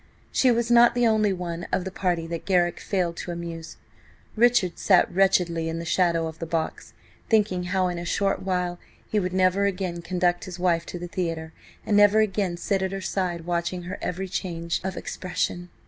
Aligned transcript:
She 0.31 0.49
was 0.49 0.71
not 0.71 0.95
the 0.95 1.05
only 1.05 1.31
one 1.31 1.67
of 1.71 1.85
the 1.85 1.91
party 1.91 2.25
that 2.25 2.45
Garrick 2.45 2.79
failed 2.79 3.17
to 3.17 3.29
amuse. 3.29 3.77
Richard 4.35 4.79
sat 4.79 5.13
wretchedly 5.13 5.69
in 5.69 5.77
the 5.77 5.85
shadow 5.85 6.25
of 6.25 6.39
the 6.39 6.47
box, 6.47 6.93
thinking 7.29 7.65
how, 7.65 7.87
in 7.87 7.99
a 7.99 8.03
short 8.05 8.41
while, 8.41 8.79
he 9.11 9.19
would 9.19 9.31
never 9.31 9.65
again 9.67 10.01
conduct 10.01 10.45
his 10.45 10.57
wife 10.57 10.87
to 10.87 10.97
the 10.97 11.07
theatre 11.07 11.53
and 11.85 11.95
never 11.95 12.19
again 12.19 12.57
sit 12.57 12.81
at 12.81 12.91
her 12.93 12.99
side 12.99 13.41
watching 13.45 13.83
her 13.83 13.99
every 14.01 14.27
change 14.27 14.81
of 14.83 14.97
expression. 14.97 15.69